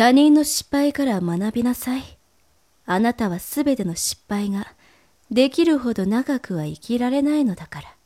[0.00, 2.02] 他人の失敗から学びなさい。
[2.86, 4.72] あなたはすべての失敗が
[5.30, 7.96] できるほど長くは生きられないのだから。